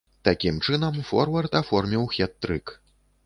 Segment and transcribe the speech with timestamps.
[0.27, 2.77] Такім чынам, форвард аформіў хэт-трык.